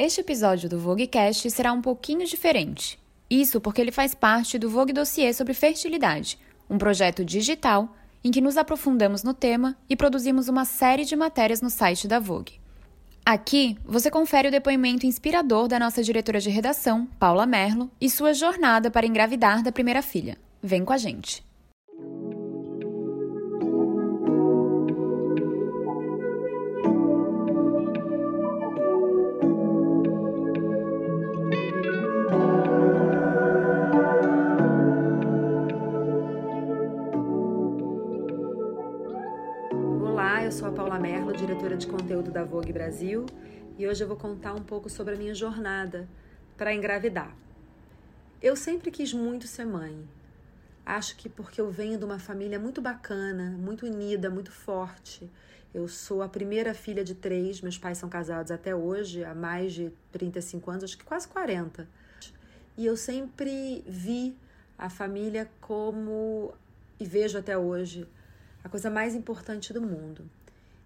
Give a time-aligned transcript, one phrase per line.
[0.00, 3.00] Este episódio do VogueCast será um pouquinho diferente.
[3.28, 6.38] Isso porque ele faz parte do Vogue Dossier sobre Fertilidade,
[6.70, 11.60] um projeto digital em que nos aprofundamos no tema e produzimos uma série de matérias
[11.60, 12.60] no site da Vogue.
[13.26, 18.32] Aqui você confere o depoimento inspirador da nossa diretora de redação, Paula Merlo, e sua
[18.32, 20.38] jornada para engravidar da primeira filha.
[20.62, 21.47] Vem com a gente!
[42.18, 43.26] Conteúdo da Vogue Brasil,
[43.78, 46.08] e hoje eu vou contar um pouco sobre a minha jornada
[46.56, 47.32] para engravidar.
[48.42, 50.04] Eu sempre quis muito ser mãe.
[50.84, 55.30] Acho que porque eu venho de uma família muito bacana, muito unida, muito forte.
[55.72, 59.72] Eu sou a primeira filha de três, meus pais são casados até hoje, há mais
[59.72, 61.88] de 35 anos, acho que quase 40.
[62.76, 64.36] E eu sempre vi
[64.76, 66.52] a família como,
[66.98, 68.08] e vejo até hoje,
[68.64, 70.28] a coisa mais importante do mundo.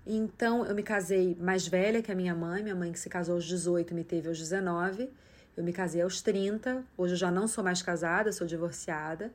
[0.06, 3.36] Então, eu me casei mais velha que a minha mãe, minha mãe que se casou
[3.36, 5.08] aos 18 me teve aos 19.
[5.56, 6.84] Eu me casei aos 30.
[6.96, 9.30] Hoje eu já não sou mais casada, sou divorciada.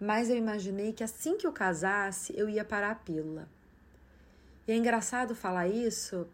[0.00, 3.48] Mas eu imaginei que assim que eu casasse, eu ia parar a pílula.
[4.68, 6.26] E é engraçado falar isso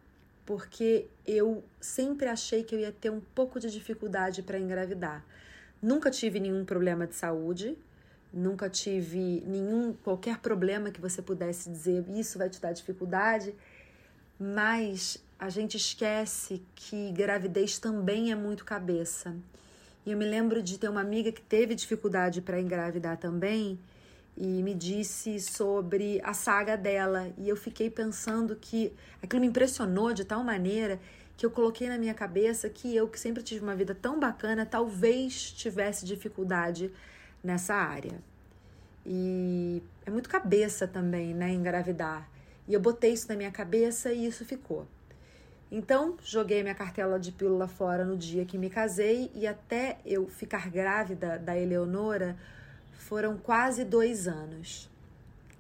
[0.45, 5.25] porque eu sempre achei que eu ia ter um pouco de dificuldade para engravidar.
[5.81, 7.78] Nunca tive nenhum problema de saúde,
[8.33, 13.55] nunca tive nenhum qualquer problema que você pudesse dizer isso vai te dar dificuldade
[14.41, 19.36] mas a gente esquece que gravidez também é muito cabeça.
[20.06, 23.78] E eu me lembro de ter uma amiga que teve dificuldade para engravidar também
[24.34, 27.30] e me disse sobre a saga dela.
[27.36, 28.91] E eu fiquei pensando que
[29.22, 30.98] aquilo me impressionou de tal maneira
[31.36, 34.64] que eu coloquei na minha cabeça que eu, que sempre tive uma vida tão bacana,
[34.64, 36.91] talvez tivesse dificuldade
[37.44, 38.22] nessa área.
[39.05, 42.29] E é muito cabeça também, né, engravidar.
[42.70, 44.86] E eu botei isso na minha cabeça e isso ficou.
[45.73, 50.29] Então, joguei minha cartela de pílula fora no dia que me casei e até eu
[50.29, 52.36] ficar grávida da Eleonora
[52.92, 54.89] foram quase dois anos.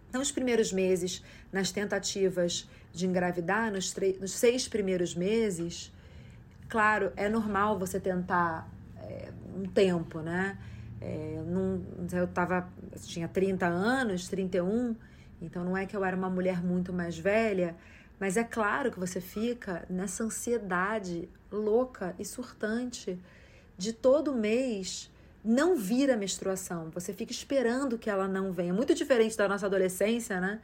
[0.08, 1.20] Então, os primeiros meses,
[1.52, 5.92] nas tentativas de engravidar, nos, nos seis primeiros meses,
[6.68, 8.70] claro, é normal você tentar
[9.02, 10.56] é, um tempo, né?
[11.00, 11.42] É,
[12.12, 12.68] eu tava,
[13.02, 14.94] tinha 30 anos, 31,
[15.40, 17.76] então não é que eu era uma mulher muito mais velha,
[18.18, 23.18] mas é claro que você fica nessa ansiedade louca e surtante
[23.78, 25.10] de todo mês
[25.42, 26.90] não vir a menstruação.
[26.90, 28.74] Você fica esperando que ela não venha.
[28.74, 30.60] Muito diferente da nossa adolescência, né?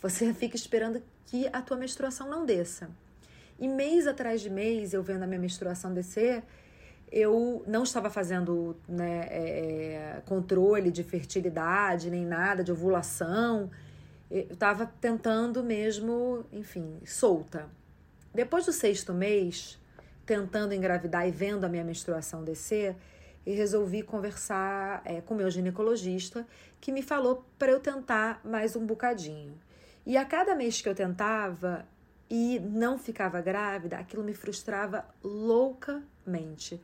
[0.00, 2.88] Você fica esperando que a tua menstruação não desça.
[3.58, 6.44] E mês atrás de mês, eu vendo a minha menstruação descer,
[7.10, 13.68] eu não estava fazendo né, é, é controle de fertilidade, nem nada, de ovulação
[14.30, 17.68] eu estava tentando mesmo, enfim, solta.
[18.32, 19.78] Depois do sexto mês,
[20.24, 22.94] tentando engravidar e vendo a minha menstruação descer,
[23.44, 26.46] eu resolvi conversar é, com meu ginecologista,
[26.80, 29.58] que me falou para eu tentar mais um bocadinho.
[30.06, 31.86] E a cada mês que eu tentava
[32.28, 36.80] e não ficava grávida, aquilo me frustrava loucamente.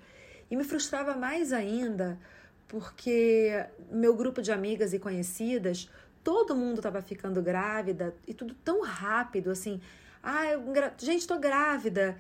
[0.51, 2.19] E me frustrava mais ainda
[2.67, 5.89] porque meu grupo de amigas e conhecidas
[6.27, 9.81] todo mundo estava ficando grávida e tudo tão rápido assim.
[10.21, 10.61] Ah, eu,
[10.99, 12.19] gente, estou grávida.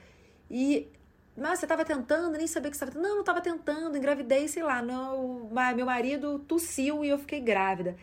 [0.48, 0.88] E
[1.36, 4.80] mas você estava tentando, nem sabia que estava Não, não estava tentando, engravidei, sei lá.
[4.80, 7.96] Não, meu marido tossiu e eu fiquei grávida.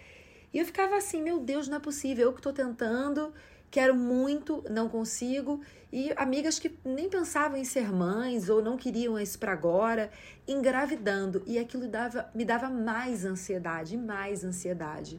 [0.53, 2.25] E eu ficava assim, meu Deus, não é possível.
[2.25, 3.33] Eu que estou tentando,
[3.71, 5.61] quero muito, não consigo.
[5.89, 10.11] E amigas que nem pensavam em ser mães ou não queriam isso para agora,
[10.45, 11.41] engravidando.
[11.47, 15.17] E aquilo dava, me dava mais ansiedade, mais ansiedade.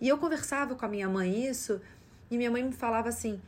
[0.00, 1.80] E eu conversava com a minha mãe isso,
[2.30, 3.40] e minha mãe me falava assim: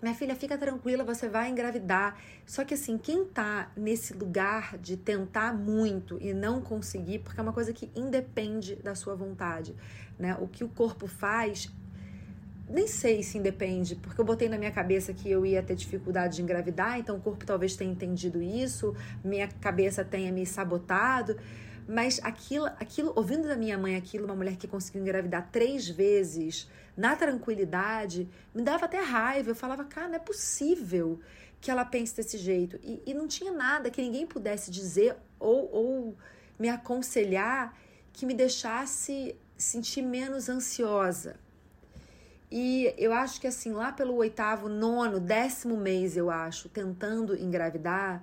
[0.00, 2.16] minha filha, fica tranquila, você vai engravidar.
[2.44, 7.42] Só que assim, quem tá nesse lugar de tentar muito e não conseguir, porque é
[7.42, 9.74] uma coisa que independe da sua vontade,
[10.18, 10.36] né?
[10.38, 11.72] O que o corpo faz,
[12.68, 16.36] nem sei se independe, porque eu botei na minha cabeça que eu ia ter dificuldade
[16.36, 21.36] de engravidar, então o corpo talvez tenha entendido isso, minha cabeça tenha me sabotado.
[21.88, 26.68] Mas aquilo, aquilo, ouvindo da minha mãe aquilo, uma mulher que conseguiu engravidar três vezes,
[26.96, 29.50] na tranquilidade, me dava até raiva.
[29.50, 31.20] Eu falava, cara, não é possível
[31.60, 32.78] que ela pense desse jeito.
[32.82, 36.16] E, e não tinha nada que ninguém pudesse dizer ou, ou
[36.58, 37.76] me aconselhar
[38.12, 41.36] que me deixasse sentir menos ansiosa.
[42.50, 48.22] E eu acho que assim, lá pelo oitavo, nono, décimo mês, eu acho, tentando engravidar,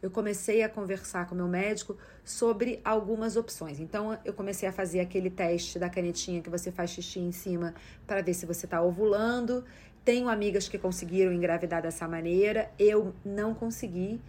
[0.00, 3.78] eu comecei a conversar com meu médico sobre algumas opções.
[3.78, 7.74] Então, eu comecei a fazer aquele teste da canetinha que você faz xixi em cima
[8.06, 9.64] para ver se você está ovulando.
[10.04, 14.20] Tenho amigas que conseguiram engravidar dessa maneira, eu não consegui.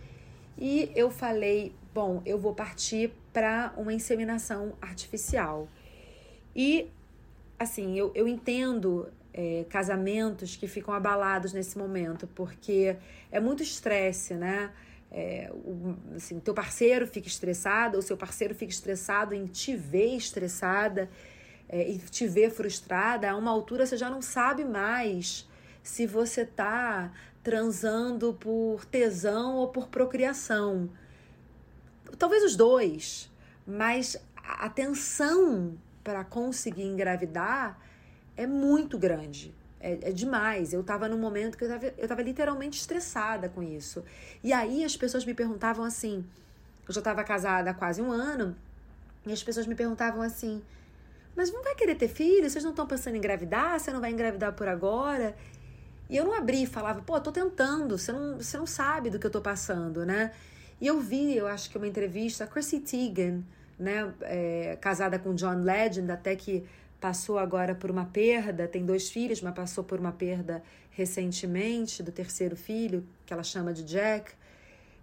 [0.57, 5.67] E eu falei, bom, eu vou partir para uma inseminação artificial.
[6.55, 6.89] E,
[7.59, 12.95] assim, eu, eu entendo é, casamentos que ficam abalados nesse momento, porque
[13.31, 14.71] é muito estresse, né?
[15.17, 20.17] É, o assim, teu parceiro fica estressado, ou seu parceiro fica estressado em te ver
[20.17, 21.09] estressada
[21.69, 25.47] é, e te ver frustrada, a uma altura você já não sabe mais
[25.81, 30.89] se você tá transando por tesão ou por procriação.
[32.19, 33.31] Talvez os dois,
[33.65, 37.79] mas a tensão para conseguir engravidar
[38.35, 39.55] é muito grande.
[39.85, 40.73] É, é, demais.
[40.73, 44.03] Eu tava num momento que eu tava, eu tava literalmente estressada com isso.
[44.43, 46.25] E aí as pessoas me perguntavam assim.
[46.87, 48.55] Eu já tava casada há quase um ano.
[49.27, 50.59] E as pessoas me perguntavam assim:
[51.35, 52.49] Mas não vai querer ter filho?
[52.49, 53.79] Vocês não estão pensando em engravidar?
[53.79, 55.35] Você não vai engravidar por agora?
[56.09, 57.95] E eu não abri e falava: Pô, tô tentando.
[57.95, 60.31] Você não, você não sabe do que eu tô passando, né?
[60.81, 63.45] E eu vi, eu acho que uma entrevista, a Chrissy Teigen,
[63.77, 64.11] né?
[64.21, 66.65] É, casada com John Legend, até que
[67.05, 72.11] passou agora por uma perda, tem dois filhos, mas passou por uma perda recentemente do
[72.11, 74.31] terceiro filho, que ela chama de Jack,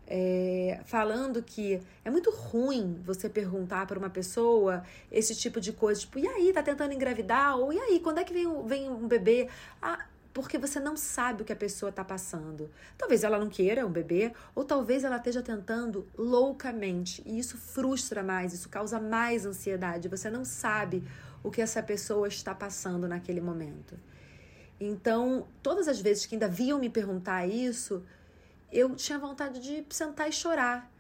[0.05, 4.83] é, falando que é muito ruim você perguntar para uma pessoa
[5.13, 7.57] esse tipo de coisa, tipo, e aí, tá tentando engravidar?
[7.57, 9.49] Ou e aí, quando é que vem, vem um bebê?
[9.81, 12.71] Ah, porque você não sabe o que a pessoa está passando.
[12.97, 18.23] Talvez ela não queira um bebê, ou talvez ela esteja tentando loucamente, e isso frustra
[18.23, 20.09] mais, isso causa mais ansiedade.
[20.09, 21.05] Você não sabe
[21.43, 23.99] o que essa pessoa está passando naquele momento.
[24.81, 28.03] Então, todas as vezes que ainda viam me perguntar isso,
[28.71, 30.92] eu tinha vontade de sentar e chorar.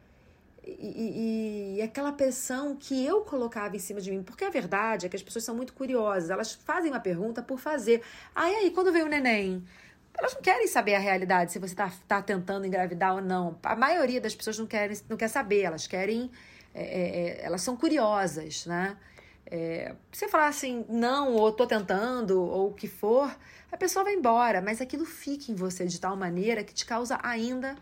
[0.64, 5.06] E, e, e, aquela pressão que eu colocava em cima de mim, porque a verdade
[5.06, 8.00] é que as pessoas são muito curiosas, elas fazem uma pergunta por fazer.
[8.34, 9.64] Ah, e aí, quando vem o neném?
[10.16, 13.58] Elas não querem saber a realidade, se você está tá tentando engravidar ou não.
[13.62, 16.30] A maioria das pessoas não, querem, não quer saber, elas querem.
[16.74, 18.96] É, é, é elas são curiosas, né?
[19.46, 23.36] É, você falar assim, não, ou tô tentando, ou o que for,
[23.70, 27.18] a pessoa vai embora, mas aquilo fica em você de tal maneira que te causa
[27.22, 27.74] ainda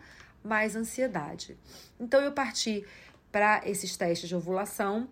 [0.43, 1.57] mais ansiedade.
[1.99, 2.85] Então eu parti
[3.31, 5.07] para esses testes de ovulação,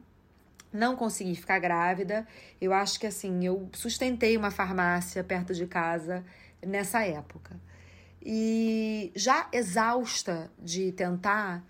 [0.71, 2.27] não consegui ficar grávida.
[2.59, 6.23] Eu acho que assim, eu sustentei uma farmácia perto de casa
[6.65, 7.59] nessa época.
[8.21, 11.63] E já exausta de tentar,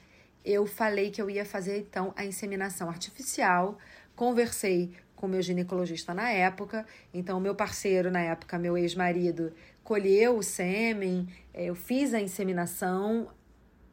[0.43, 3.77] eu falei que eu ia fazer então a inseminação artificial
[4.19, 10.43] Conversei com meu ginecologista na época, então meu parceiro na época, meu ex-marido, colheu o
[10.43, 13.29] sêmen, é, eu fiz a inseminação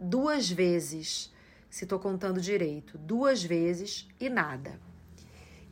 [0.00, 1.32] duas vezes,
[1.68, 4.78] se estou contando direito, duas vezes e nada.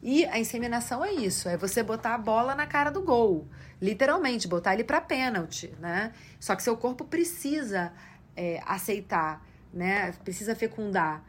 [0.03, 3.49] E a inseminação é isso, é você botar a bola na cara do gol,
[3.81, 6.13] literalmente, botar ele para pênalti, né?
[6.39, 7.91] Só que seu corpo precisa
[8.37, 9.43] é, aceitar,
[9.73, 10.13] né?
[10.23, 11.25] Precisa fecundar.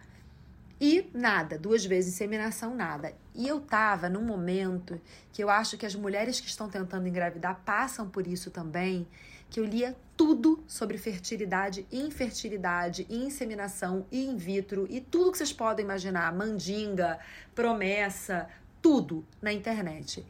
[0.79, 3.13] E nada, duas vezes inseminação, nada.
[3.33, 4.99] E eu tava num momento
[5.31, 9.07] que eu acho que as mulheres que estão tentando engravidar passam por isso também,
[9.49, 15.85] que eu lia tudo sobre fertilidade, infertilidade, inseminação, in vitro e tudo que vocês podem
[15.85, 17.19] imaginar, mandinga,
[17.53, 18.49] promessa,
[18.81, 20.25] tudo na internet.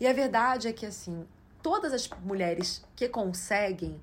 [0.00, 1.26] E a verdade é que assim,
[1.62, 4.00] todas as mulheres que conseguem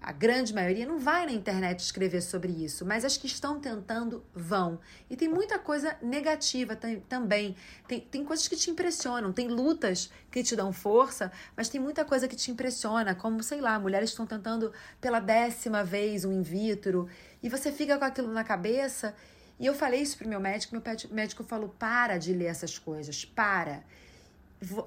[0.00, 4.24] a grande maioria não vai na internet escrever sobre isso, mas as que estão tentando
[4.32, 4.78] vão.
[5.10, 6.78] E tem muita coisa negativa
[7.08, 7.56] também.
[7.86, 12.04] Tem, tem coisas que te impressionam, tem lutas que te dão força, mas tem muita
[12.04, 16.42] coisa que te impressiona, como, sei lá, mulheres estão tentando pela décima vez um in
[16.42, 17.08] vitro,
[17.42, 19.14] e você fica com aquilo na cabeça.
[19.58, 23.24] E eu falei isso pro meu médico, meu médico falou: para de ler essas coisas,
[23.24, 23.82] para.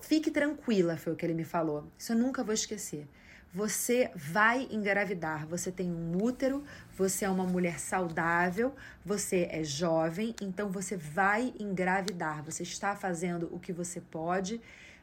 [0.02, 1.92] Fique tranquila, foi o que ele me falou.
[1.98, 3.08] Isso eu nunca vou esquecer.
[3.54, 5.46] Você vai engravidar.
[5.48, 6.64] Você tem um útero,
[6.98, 8.74] você é uma mulher saudável,
[9.06, 12.44] você é jovem, então você vai engravidar.
[12.44, 14.62] Você está fazendo o que você pode,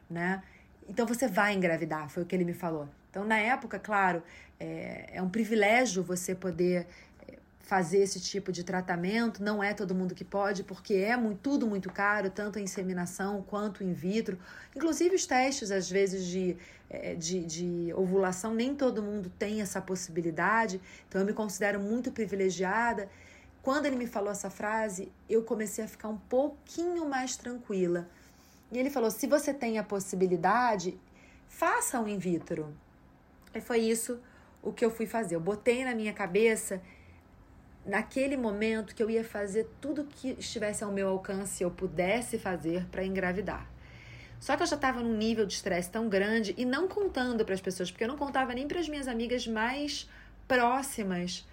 [0.09, 0.41] né?
[0.87, 2.89] Então você vai engravidar, foi o que ele me falou.
[3.11, 4.23] Então, na época, claro,
[4.59, 6.87] é, é um privilégio você poder
[7.69, 9.43] fazer esse tipo de tratamento.
[9.43, 13.43] Não é todo mundo que pode, porque é muito, tudo muito caro, tanto a inseminação
[13.43, 14.39] quanto in vitro.
[14.75, 16.57] Inclusive os testes, às vezes, de,
[16.89, 20.81] eh, de, de ovulação, nem todo mundo tem essa possibilidade.
[21.07, 23.07] Então eu me considero muito privilegiada.
[23.61, 28.09] Quando ele me falou essa frase, eu comecei a ficar um pouquinho mais tranquila.
[28.71, 30.99] E ele falou: se você tem a possibilidade,
[31.47, 32.75] faça um in vitro.
[33.53, 34.19] E foi isso
[34.63, 35.35] o que eu fui fazer.
[35.35, 36.81] Eu botei na minha cabeça
[37.89, 42.85] naquele momento que eu ia fazer tudo que estivesse ao meu alcance, eu pudesse fazer
[42.85, 43.67] para engravidar.
[44.39, 47.53] Só que eu já estava num nível de estresse tão grande e não contando para
[47.53, 50.09] as pessoas, porque eu não contava nem para as minhas amigas mais
[50.47, 51.45] próximas.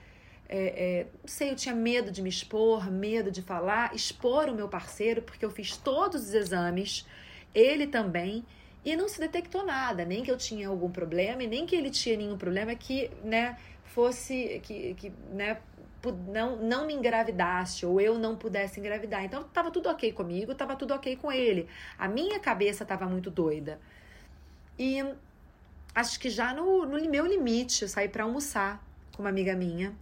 [0.49, 4.55] É, é, não sei, eu tinha medo de me expor, medo de falar, expor o
[4.55, 7.05] meu parceiro, porque eu fiz todos os exames,
[7.53, 8.45] ele também,
[8.85, 11.91] e não se detectou nada, nem que eu tinha algum problema e nem que ele
[11.91, 15.59] tinha nenhum problema que, né, fosse, que, que né,
[16.13, 19.25] não, não me engravidasse ou eu não pudesse engravidar.
[19.25, 21.69] Então tava tudo ok comigo, tava tudo ok com ele.
[21.99, 23.81] A minha cabeça tava muito doida.
[24.79, 25.05] E
[25.95, 28.83] acho que já no, no meu limite, eu saí para almoçar
[29.15, 29.95] com uma amiga minha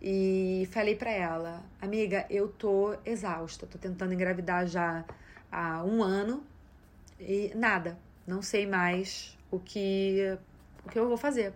[0.00, 5.04] e falei para ela: Amiga, eu tô exausta, tô tentando engravidar já
[5.50, 6.44] há um ano
[7.18, 10.38] e nada, não sei mais o que,
[10.84, 11.52] o que eu vou fazer.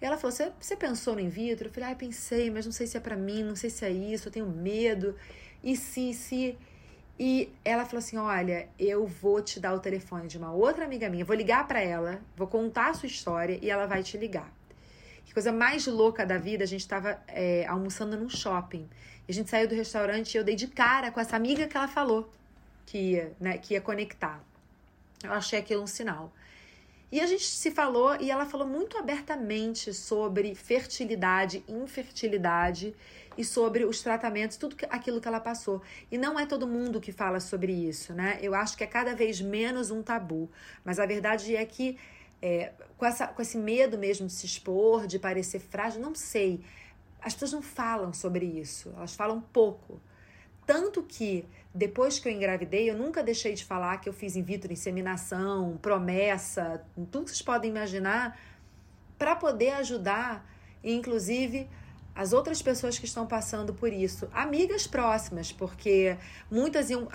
[0.00, 1.68] E ela falou: Você pensou no in vitro?
[1.68, 3.90] Eu falei: Ah, pensei, mas não sei se é para mim, não sei se é
[3.90, 5.14] isso, eu tenho medo.
[5.62, 6.58] E se, se.
[7.18, 11.08] E ela falou assim: Olha, eu vou te dar o telefone de uma outra amiga
[11.10, 14.50] minha, vou ligar para ela, vou contar a sua história e ela vai te ligar.
[15.24, 18.88] Que coisa mais louca da vida, a gente estava é, almoçando num shopping.
[19.28, 21.76] E a gente saiu do restaurante e eu dei de cara com essa amiga que
[21.76, 22.28] ela falou
[22.90, 24.42] que ia, né, que ia conectar.
[25.22, 26.32] Eu achei aquilo um sinal.
[27.12, 32.94] E a gente se falou e ela falou muito abertamente sobre fertilidade, infertilidade
[33.36, 35.82] e sobre os tratamentos, tudo aquilo que ela passou.
[36.10, 38.38] E não é todo mundo que fala sobre isso, né?
[38.40, 40.48] Eu acho que é cada vez menos um tabu.
[40.84, 41.98] Mas a verdade é que
[42.40, 46.60] é, com, essa, com esse medo mesmo de se expor, de parecer frágil, não sei.
[47.20, 50.00] As pessoas não falam sobre isso, elas falam pouco.
[50.66, 54.42] Tanto que depois que eu engravidei, eu nunca deixei de falar que eu fiz in
[54.42, 58.38] vitro inseminação, promessa, tudo que vocês podem imaginar,
[59.18, 60.44] para poder ajudar,
[60.82, 61.68] inclusive
[62.12, 66.16] as outras pessoas que estão passando por isso, amigas próximas, porque
[66.50, 67.08] muitas iam,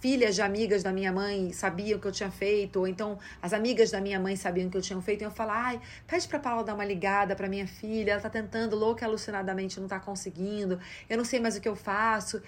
[0.00, 3.90] filhas de amigas da minha mãe sabiam que eu tinha feito, ou então as amigas
[3.90, 6.64] da minha mãe sabiam que eu tinha feito, e eu falar, ai, pede pra Paula
[6.64, 11.18] dar uma ligada pra minha filha, ela tá tentando louca alucinadamente, não tá conseguindo, eu
[11.18, 12.42] não sei mais o que eu faço.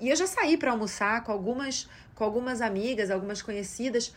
[0.00, 4.14] E eu já saí para almoçar com algumas, com algumas amigas, algumas conhecidas,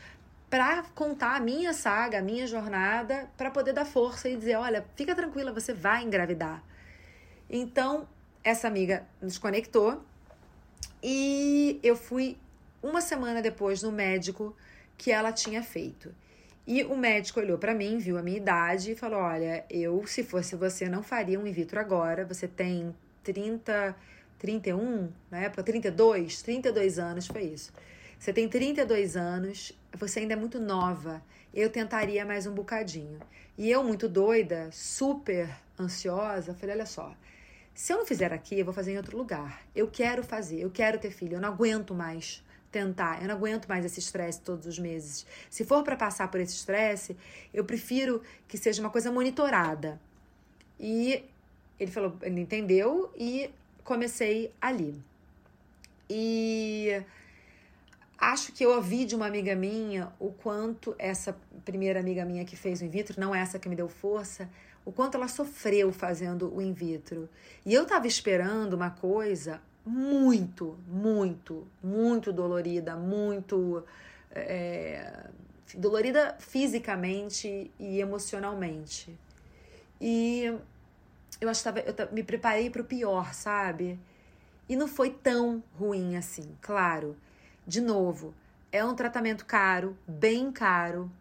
[0.49, 4.85] para contar a minha saga, a minha jornada, para poder dar força e dizer: olha,
[4.95, 6.63] fica tranquila, você vai engravidar.
[7.49, 8.07] Então,
[8.43, 10.03] essa amiga nos conectou
[11.01, 12.37] e eu fui
[12.81, 14.55] uma semana depois no médico
[14.97, 16.13] que ela tinha feito.
[16.65, 20.23] E o médico olhou para mim, viu a minha idade e falou: Olha, eu, se
[20.23, 22.25] fosse você, não faria um in vitro agora.
[22.25, 23.95] Você tem 30,
[24.41, 27.71] 31, na época, 32, 32 anos foi isso.
[28.17, 31.21] Você tem 32 anos, você ainda é muito nova.
[31.53, 33.19] Eu tentaria mais um bocadinho.
[33.55, 35.47] E eu, muito doida, super
[35.79, 37.15] ansiosa, falei: olha só,
[37.71, 39.61] se eu não fizer aqui, eu vou fazer em outro lugar.
[39.75, 43.67] Eu quero fazer, eu quero ter filho, eu não aguento mais tentar, eu não aguento
[43.67, 45.23] mais esse estresse todos os meses.
[45.51, 47.15] Se for para passar por esse estresse,
[47.53, 50.01] eu prefiro que seja uma coisa monitorada.
[50.79, 51.23] E
[51.79, 53.51] ele falou, ele entendeu e
[53.83, 55.01] comecei ali.
[56.09, 57.03] E
[58.17, 62.55] acho que eu ouvi de uma amiga minha o quanto essa primeira amiga minha que
[62.55, 64.49] fez o in vitro, não essa que me deu força,
[64.85, 67.29] o quanto ela sofreu fazendo o in vitro.
[67.65, 73.83] E eu estava esperando uma coisa muito, muito, muito dolorida, muito
[74.31, 75.25] é,
[75.75, 79.17] dolorida fisicamente e emocionalmente.
[79.99, 80.53] E
[81.41, 83.99] eu estava, eu me preparei para o pior, sabe?
[84.69, 87.17] E não foi tão ruim assim, claro.
[87.65, 88.33] De novo,
[88.71, 91.11] é um tratamento caro, bem caro.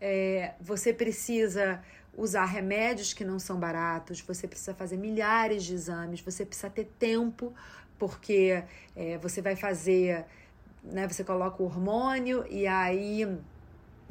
[0.00, 1.82] É, você precisa
[2.16, 6.86] usar remédios que não são baratos, você precisa fazer milhares de exames, você precisa ter
[6.98, 7.52] tempo,
[7.98, 8.62] porque
[8.96, 10.24] é, você vai fazer,
[10.82, 11.06] né?
[11.08, 13.26] Você coloca o hormônio e aí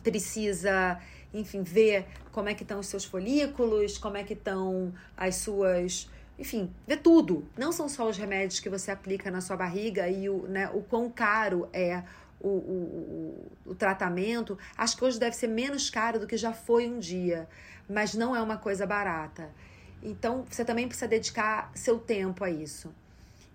[0.04, 1.02] precisa,
[1.40, 6.10] enfim, ver como é que estão os seus folículos, como é que estão as suas
[6.40, 7.48] enfim, ver tudo.
[7.58, 10.82] Não são só os remédios que você aplica na sua barriga e o, né, o
[10.84, 12.04] quão caro é
[12.40, 14.58] o, o, o, tratamento.
[14.78, 17.48] Acho que hoje deve ser menos caro do que já foi um dia,
[17.90, 19.50] mas não é uma coisa barata.
[20.02, 22.94] Então, você também precisa dedicar seu tempo a isso.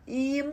[0.07, 0.45] E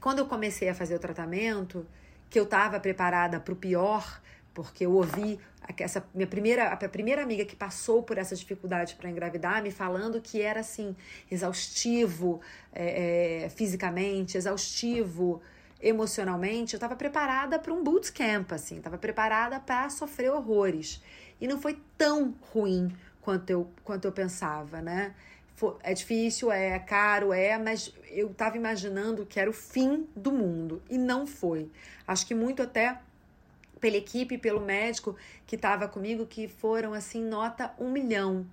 [0.00, 1.86] quando eu comecei a fazer o tratamento,
[2.28, 4.20] que eu estava preparada para o pior,
[4.54, 5.38] porque eu ouvi
[5.78, 10.20] essa minha primeira, a primeira amiga que passou por essa dificuldade para engravidar me falando
[10.20, 10.96] que era assim
[11.30, 12.40] exaustivo
[12.72, 15.40] é, é, fisicamente, exaustivo
[15.80, 16.74] emocionalmente.
[16.74, 21.02] Eu estava preparada para um bootcamp, assim, estava preparada para sofrer horrores
[21.40, 25.14] e não foi tão ruim quanto eu quanto eu pensava, né?
[25.82, 30.82] é difícil, é caro, é, mas eu estava imaginando que era o fim do mundo
[30.88, 31.70] e não foi.
[32.06, 32.98] Acho que muito até
[33.80, 35.16] pela equipe, pelo médico
[35.46, 38.46] que estava comigo, que foram assim, nota um milhão.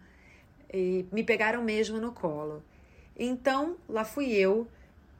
[0.73, 2.63] E me pegaram mesmo no colo.
[3.17, 4.67] Então, lá fui eu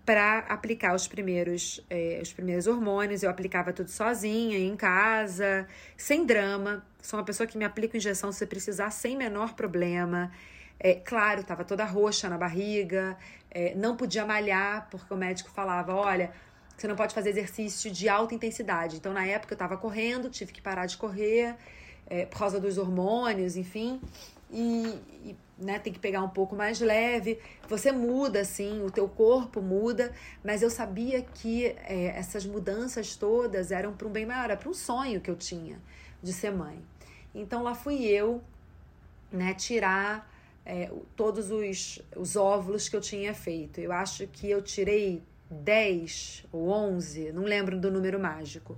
[0.06, 3.24] para aplicar os primeiros, eh, os primeiros hormônios.
[3.24, 6.86] Eu aplicava tudo sozinha, em casa, sem drama.
[7.02, 10.32] Sou uma pessoa que me aplica injeção se precisar, sem menor problema.
[10.80, 13.18] É, claro, estava toda roxa na barriga,
[13.50, 16.32] é, não podia malhar, porque o médico falava: olha,
[16.76, 18.98] você não pode fazer exercício de alta intensidade.
[18.98, 21.56] Então, na época, eu estava correndo, tive que parar de correr
[22.08, 24.02] é, por causa dos hormônios, enfim.
[24.52, 27.40] E, e né, tem que pegar um pouco mais leve.
[27.68, 30.14] Você muda, assim, o teu corpo muda,
[30.44, 34.70] mas eu sabia que é, essas mudanças todas eram para um bem maior, era para
[34.70, 35.80] um sonho que eu tinha
[36.22, 36.78] de ser mãe.
[37.34, 38.42] Então, lá fui eu,
[39.32, 40.32] né, tirar
[40.66, 43.80] é, todos os, os óvulos que eu tinha feito.
[43.80, 45.24] Eu acho que eu tirei
[45.64, 48.78] 10 ou 11, não lembro do número mágico,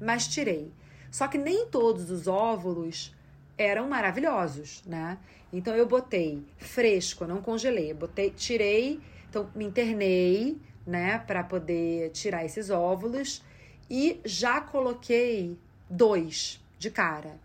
[0.00, 0.72] mas tirei.
[1.10, 3.14] Só que nem todos os óvulos
[3.56, 5.18] eram maravilhosos, né?
[5.52, 12.44] Então eu botei fresco, não congelei, botei, tirei, então me internei, né, para poder tirar
[12.44, 13.42] esses óvulos
[13.90, 17.38] e já coloquei dois de cara.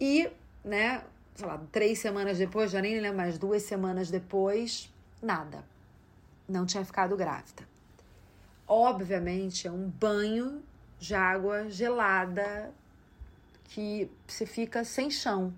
[0.00, 0.28] E,
[0.64, 1.02] né,
[1.34, 4.92] sei lá, três semanas depois, já nem lembro mais, duas semanas depois,
[5.22, 5.64] nada.
[6.48, 7.66] Não tinha ficado grávida.
[8.66, 10.62] Obviamente, é um banho
[10.98, 12.72] de água gelada
[13.64, 15.52] que você fica sem chão.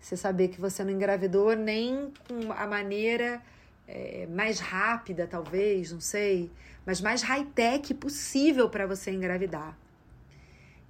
[0.00, 3.42] Você saber que você não engravidou nem com a maneira
[3.86, 6.50] é, mais rápida, talvez, não sei,
[6.86, 9.76] mas mais high-tech possível para você engravidar.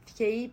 [0.04, 0.52] Fiquei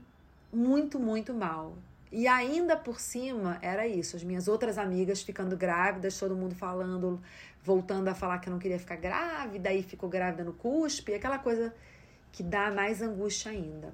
[0.53, 1.75] muito, muito mal.
[2.15, 7.21] E ainda por cima era isso, as minhas outras amigas ficando grávidas, todo mundo falando,
[7.61, 11.37] voltando a falar que eu não queria ficar grávida, e ficou grávida no cuspe, aquela
[11.37, 11.75] coisa
[12.31, 13.93] que dá mais angústia ainda.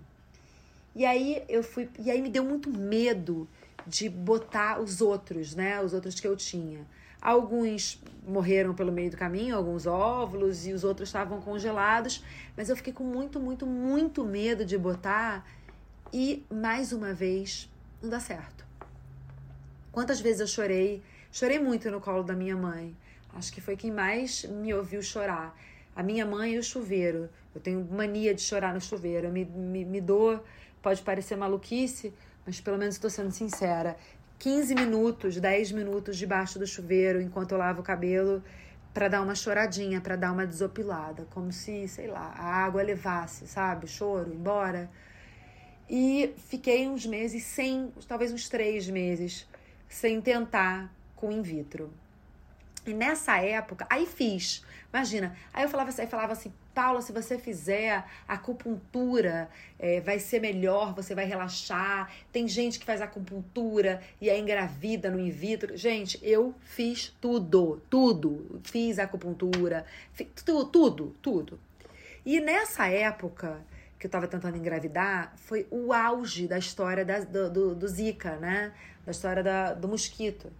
[0.93, 3.50] E aí eu fui, e aí me deu muito medo
[3.88, 6.86] de botar os outros, né, os outros que eu tinha.
[7.19, 12.24] Alguns morreram pelo meio do caminho, alguns óvulos, e os outros estavam congelados,
[12.56, 15.43] mas eu fiquei com muito, muito, muito medo de botar
[16.13, 17.71] e mais uma vez
[18.02, 18.66] não dá certo.
[19.92, 21.04] Quantas vezes eu chorei?
[21.32, 22.96] Chorei muito no colo da minha mãe.
[23.34, 25.58] Acho que foi quem mais me ouviu chorar.
[25.96, 27.30] A minha mãe e o chuveiro.
[27.54, 29.28] Eu tenho mania de chorar no chuveiro.
[29.28, 30.44] Eu me, me, me dou,
[30.82, 32.14] pode parecer maluquice,
[32.46, 33.98] mas pelo menos estou sendo sincera.
[34.40, 38.44] 15 minutos, 10 minutos debaixo do chuveiro enquanto eu lavo o cabelo
[38.94, 43.48] para dar uma choradinha, para dar uma desopilada, como se, sei lá, a água levasse,
[43.48, 43.88] sabe?
[43.88, 44.90] Choro, embora.
[45.93, 49.45] E fiquei uns meses sem, talvez uns três meses,
[49.89, 51.91] sem tentar com in vitro.
[52.88, 54.63] E nessa época, aí fiz.
[54.93, 60.39] Imagina, aí eu falava assim, falava assim, Paula, se você fizer acupuntura, é, vai ser
[60.39, 62.10] melhor, você vai relaxar.
[62.32, 65.75] Tem gente que faz acupuntura e é engravida no in vitro.
[65.75, 68.62] Gente, eu fiz tudo, tudo.
[68.63, 71.60] Fiz acupuntura, fiz tudo, tudo, tudo.
[72.25, 73.62] E nessa época,
[74.02, 78.36] que eu estava tentando engravidar foi o auge da história da, do, do, do, Zika,
[78.38, 78.74] né?
[79.06, 80.52] Da história da, do mosquito.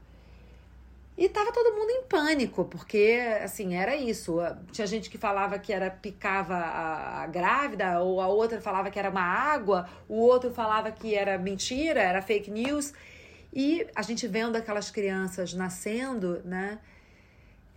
[1.18, 4.38] E tava todo mundo em pânico, porque, assim, era isso.
[4.72, 9.00] Tinha gente que falava que era picava a, a, grávida, ou a outra falava que
[9.00, 12.94] era uma água, o outro falava que era mentira, era fake news.
[13.52, 16.78] E a gente vendo aquelas crianças nascendo, né?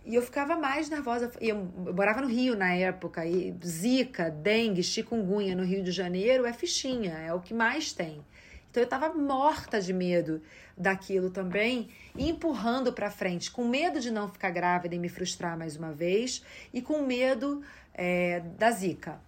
[0.05, 1.31] E eu ficava mais nervosa.
[1.41, 6.45] Eu, eu morava no Rio na época, e zika, dengue, chikungunya no Rio de Janeiro
[6.45, 8.23] é fichinha, é o que mais tem.
[8.69, 10.41] Então eu estava morta de medo
[10.77, 15.57] daquilo também, e empurrando para frente, com medo de não ficar grávida e me frustrar
[15.57, 17.63] mais uma vez, e com medo
[17.93, 19.19] é, da zika.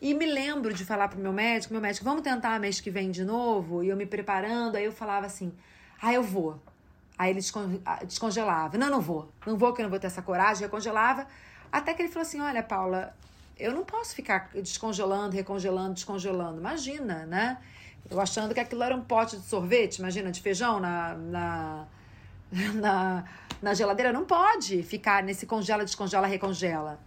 [0.00, 3.10] E me lembro de falar pro meu médico, meu médico, vamos tentar mês que vem
[3.10, 5.52] de novo, e eu me preparando, aí eu falava assim,
[6.00, 6.60] ah, eu vou.
[7.16, 7.40] Aí ele
[7.84, 8.76] ah, descongelava.
[8.76, 9.32] Não, não vou.
[9.46, 10.64] Não vou, que eu não vou ter essa coragem.
[10.64, 11.26] Eu congelava.
[11.70, 13.14] Até que ele falou assim: Olha, Paula,
[13.58, 16.58] eu não posso ficar descongelando, recongelando, descongelando.
[16.58, 17.58] Imagina, né?
[18.10, 21.86] Eu achando que aquilo era um pote de sorvete, imagina, de feijão na, na,
[22.74, 23.24] na,
[23.62, 24.12] na geladeira.
[24.12, 27.00] Não pode ficar nesse congela, descongela, recongela.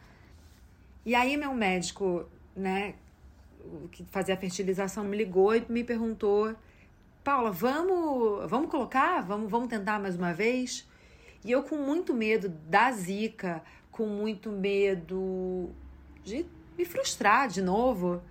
[1.06, 2.96] E aí, meu médico, né,
[3.92, 6.56] que fazia a fertilização, me ligou e me perguntou
[7.28, 9.22] Paula, vamos, vamos colocar?
[9.22, 10.88] Vamos, vamos tentar mais uma vez?
[11.44, 13.62] E eu com muito medo da zica,
[13.92, 15.70] com muito medo
[16.24, 16.46] de
[16.78, 18.22] me frustrar de novo.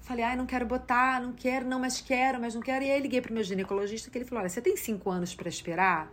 [0.00, 2.84] Falei, ai, não quero botar, não quero, não, mas quero, mas não quero.
[2.84, 5.48] E aí liguei pro meu ginecologista que ele falou: olha, você tem cinco anos para
[5.48, 6.10] esperar?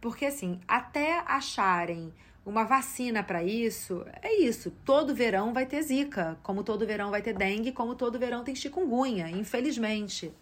[0.00, 2.14] Porque assim, até acharem
[2.46, 4.70] uma vacina para isso, é isso.
[4.84, 8.54] Todo verão vai ter zika, como todo verão vai ter dengue, como todo verão tem
[8.54, 10.32] chikungunya, infelizmente.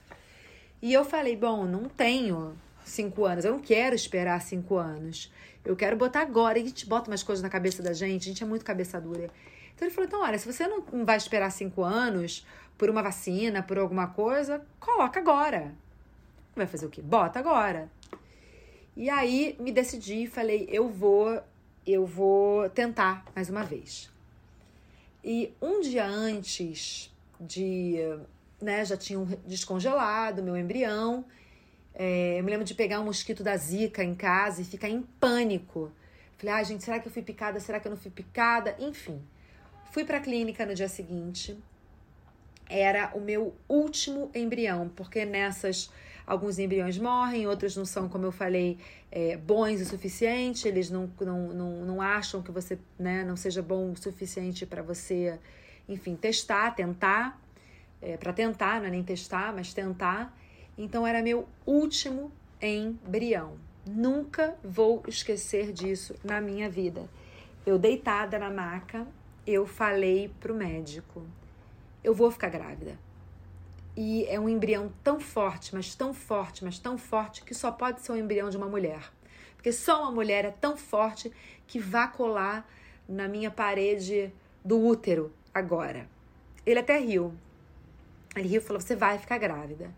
[0.83, 5.31] E eu falei, bom, não tenho cinco anos, eu não quero esperar cinco anos.
[5.65, 6.59] Eu quero botar agora.
[6.59, 9.01] E a gente bota umas coisas na cabeça da gente, a gente é muito cabeça
[9.01, 9.31] dura.
[9.75, 13.63] Então ele falou: então, olha, se você não vai esperar cinco anos por uma vacina,
[13.63, 15.75] por alguma coisa, coloca agora.
[16.57, 17.03] Vai fazer o quê?
[17.03, 17.91] Bota agora.
[18.97, 21.41] E aí me decidi falei, eu vou,
[21.87, 24.11] eu vou tentar mais uma vez.
[25.23, 27.97] E um dia antes de,
[28.61, 31.25] né, já tinham descongelado meu embrião.
[31.95, 35.03] É, eu me lembro de pegar um mosquito da zika em casa e ficar em
[35.19, 35.91] pânico.
[36.39, 37.61] Falei, ah, gente, será que eu fui picada?
[37.61, 38.75] Será que eu não fui picada?
[38.79, 39.21] Enfim,
[39.91, 41.57] fui para a clínica no dia seguinte.
[42.69, 45.91] Era o meu último embrião, porque nessas
[46.31, 48.79] Alguns embriões morrem, outros não são, como eu falei,
[49.11, 53.61] é, bons o suficiente, eles não, não, não, não acham que você né, não seja
[53.61, 55.41] bom o suficiente para você,
[55.89, 57.37] enfim, testar, tentar.
[58.03, 60.37] É, para tentar, não é nem testar, mas tentar.
[60.77, 63.59] Então era meu último embrião.
[63.87, 67.09] Nunca vou esquecer disso na minha vida.
[67.67, 69.07] Eu deitada na maca,
[69.47, 71.27] eu falei pro médico:
[72.03, 72.99] eu vou ficar grávida.
[73.97, 78.01] E é um embrião tão forte, mas tão forte, mas tão forte, que só pode
[78.01, 79.11] ser um embrião de uma mulher.
[79.57, 81.31] Porque só uma mulher é tão forte
[81.67, 82.67] que vai colar
[83.07, 84.33] na minha parede
[84.65, 86.09] do útero agora.
[86.65, 87.35] Ele até riu.
[88.37, 89.95] Ele riu e falou: Você vai ficar grávida.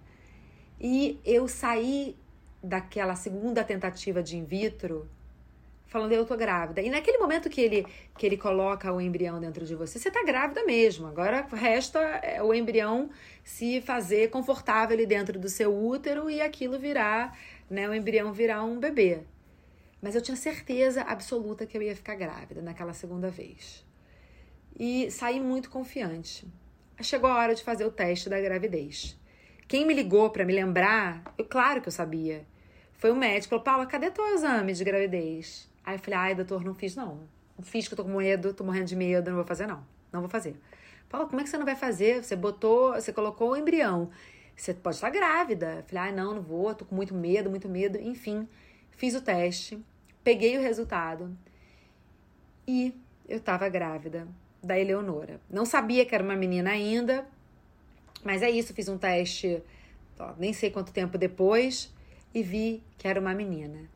[0.80, 2.16] E eu saí
[2.62, 5.08] daquela segunda tentativa de in vitro
[5.92, 6.80] falando eu tô grávida.
[6.80, 10.24] E naquele momento que ele que ele coloca o embrião dentro de você, você tá
[10.24, 11.06] grávida mesmo.
[11.06, 13.10] Agora resta é, o embrião
[13.44, 18.64] se fazer confortável ali dentro do seu útero e aquilo virar, né, o embrião virar
[18.64, 19.20] um bebê.
[20.00, 23.84] Mas eu tinha certeza absoluta que eu ia ficar grávida naquela segunda vez.
[24.78, 26.46] E saí muito confiante.
[27.00, 29.18] Chegou a hora de fazer o teste da gravidez.
[29.66, 32.44] Quem me ligou para me lembrar, eu claro que eu sabia.
[32.92, 36.64] Foi o médico, falou: "Paula, cadê teu exame de gravidez?" Aí eu falei, ai, doutor,
[36.64, 37.20] não fiz não.
[37.56, 39.84] Não fiz que eu tô com medo, tô morrendo de medo, não vou fazer não.
[40.12, 40.54] Não vou fazer.
[41.08, 42.22] Fala, como é que você não vai fazer?
[42.22, 44.10] Você botou, você colocou o embrião.
[44.56, 45.76] Você pode estar grávida.
[45.78, 47.98] Eu falei, ai, não, não vou, tô com muito medo, muito medo.
[47.98, 48.48] Enfim,
[48.92, 49.82] fiz o teste,
[50.22, 51.36] peguei o resultado
[52.66, 52.94] e
[53.28, 54.28] eu tava grávida
[54.62, 55.40] da Eleonora.
[55.50, 57.26] Não sabia que era uma menina ainda,
[58.24, 59.62] mas é isso, fiz um teste,
[60.18, 61.92] ó, nem sei quanto tempo depois,
[62.34, 63.90] e vi que era uma menina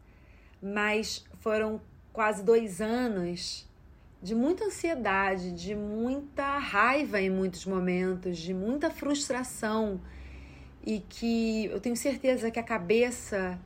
[0.61, 1.81] mas foram
[2.13, 3.67] quase dois anos
[4.23, 10.01] de muita ansiedade, de muita raiva em muitos momentos, de muita frustração
[10.85, 13.59] e que eu tenho certeza que a cabeça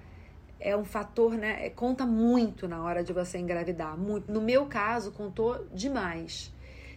[0.59, 1.71] é um fator, né?
[1.71, 3.97] Conta muito na hora de você engravidar.
[3.97, 4.31] Muito.
[4.31, 6.53] No meu caso, contou demais.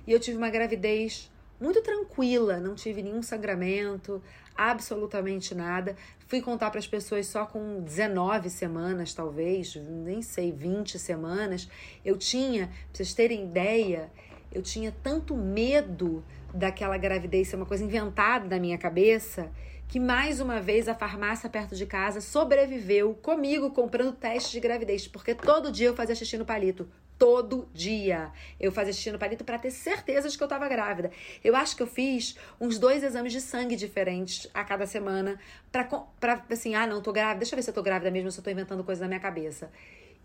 [0.06, 4.22] E eu tive uma gravidez muito tranquila, não tive nenhum sangramento,
[4.56, 5.96] absolutamente nada.
[6.28, 11.70] Fui contar para as pessoas só com 19 semanas, talvez, nem sei, 20 semanas.
[12.04, 14.12] Eu tinha, para vocês terem ideia,
[14.52, 19.52] eu tinha tanto medo daquela gravidez ser uma coisa inventada na minha cabeça
[19.88, 25.08] que mais uma vez a farmácia perto de casa sobreviveu comigo comprando testes de gravidez,
[25.08, 28.32] porque todo dia eu fazia xixi no palito todo dia.
[28.60, 31.12] Eu fazia xixi no palito para ter certeza de que eu estava grávida.
[31.44, 35.40] Eu acho que eu fiz uns dois exames de sangue diferentes a cada semana
[35.72, 35.84] para
[36.20, 38.40] pra assim, ah, não, tô grávida, deixa eu ver se eu tô grávida mesmo, se
[38.40, 39.72] eu tô inventando coisa na minha cabeça.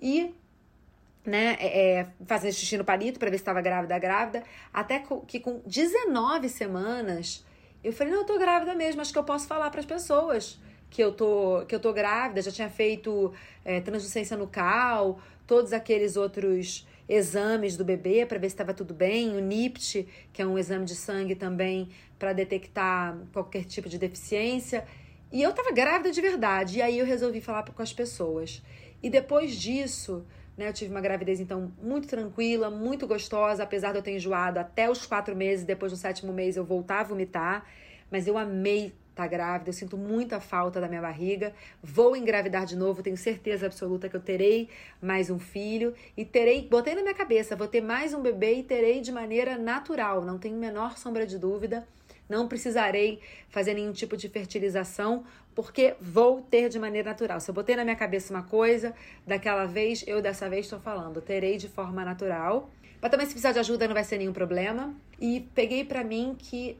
[0.00, 0.34] E
[1.24, 5.38] né, é, é fazer xixi no palito para ver se estava grávida, grávida, até que
[5.38, 7.44] com 19 semanas
[7.82, 10.58] eu falei, não, eu tô grávida mesmo, acho que eu posso falar para as pessoas
[10.90, 13.32] que eu tô que eu tô grávida, já tinha feito
[13.64, 19.34] é, translucência nucal, todos aqueles outros exames do bebê para ver se estava tudo bem,
[19.34, 24.84] o NIPT, que é um exame de sangue também para detectar qualquer tipo de deficiência.
[25.32, 28.62] E eu estava grávida de verdade, e aí eu resolvi falar com as pessoas.
[29.02, 33.98] E depois disso, né, eu tive uma gravidez então muito tranquila, muito gostosa, apesar de
[33.98, 37.66] eu ter enjoado até os quatro meses, depois do sétimo mês eu voltar a vomitar,
[38.10, 41.52] mas eu amei tá grávida, eu sinto muita falta da minha barriga.
[41.82, 44.68] Vou engravidar de novo, tenho certeza absoluta que eu terei
[45.02, 48.62] mais um filho e terei, botei na minha cabeça, vou ter mais um bebê e
[48.62, 51.84] terei de maneira natural, não tenho menor sombra de dúvida.
[52.28, 57.40] Não precisarei fazer nenhum tipo de fertilização, porque vou ter de maneira natural.
[57.40, 58.94] Se eu botei na minha cabeça uma coisa,
[59.26, 62.70] daquela vez, eu dessa vez estou falando, terei de forma natural.
[63.00, 64.94] Mas também se precisar de ajuda não vai ser nenhum problema.
[65.18, 66.76] E peguei para mim que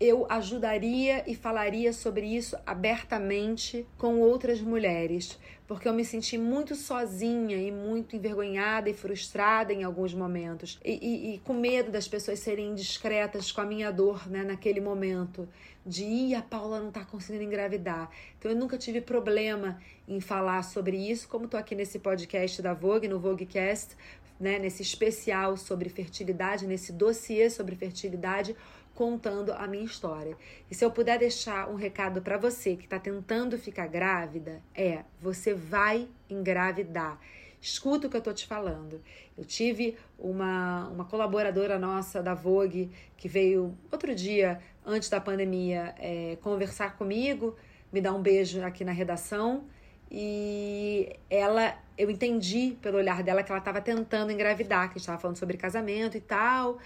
[0.00, 6.74] eu ajudaria e falaria sobre isso abertamente com outras mulheres, porque eu me senti muito
[6.74, 12.08] sozinha e muito envergonhada e frustrada em alguns momentos, e, e, e com medo das
[12.08, 15.46] pessoas serem indiscretas com a minha dor né, naquele momento,
[15.84, 18.10] de ir, a Paula não tá conseguindo engravidar.
[18.38, 22.72] Então eu nunca tive problema em falar sobre isso, como tô aqui nesse podcast da
[22.72, 23.96] Vogue, no Voguecast,
[24.38, 28.56] né, nesse especial sobre fertilidade, nesse dossiê sobre fertilidade
[29.00, 30.36] contando a minha história.
[30.70, 35.04] E se eu puder deixar um recado para você que está tentando ficar grávida, é:
[35.18, 37.18] você vai engravidar.
[37.62, 39.00] Escuta o que eu tô te falando.
[39.38, 45.94] Eu tive uma, uma colaboradora nossa da Vogue que veio outro dia, antes da pandemia,
[45.98, 47.56] é, conversar comigo,
[47.90, 49.64] me dar um beijo aqui na redação.
[50.10, 55.38] E ela, eu entendi pelo olhar dela que ela estava tentando engravidar, que estava falando
[55.38, 56.78] sobre casamento e tal.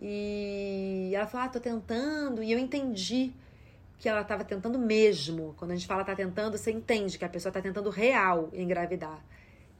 [0.00, 2.42] E ela falou: Ah, tô tentando.
[2.42, 3.32] E eu entendi
[3.98, 5.54] que ela estava tentando mesmo.
[5.58, 9.22] Quando a gente fala tá tentando, você entende que a pessoa tá tentando real engravidar.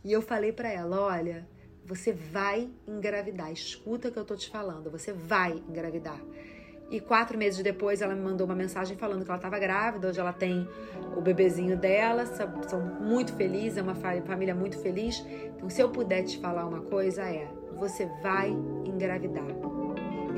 [0.04, 1.48] E eu falei para ela: Olha,
[1.85, 3.50] você vai engravidar.
[3.50, 4.90] Escuta o que eu tô te falando.
[4.90, 6.20] Você vai engravidar.
[6.90, 10.09] E quatro meses depois ela me mandou uma mensagem falando que ela estava grávida.
[10.09, 10.68] Hoje ela tem
[11.16, 12.26] o bebezinho dela.
[12.26, 15.24] São muito felizes, é uma família muito feliz.
[15.56, 18.50] Então, se eu puder te falar uma coisa, é: você vai
[18.85, 19.69] engravidar.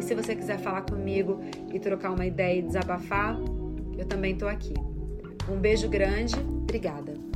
[0.03, 1.41] Se você quiser falar comigo
[1.73, 3.39] e trocar uma ideia e desabafar,
[3.97, 4.75] eu também estou aqui.
[5.51, 7.32] Um beijo grande, obrigada.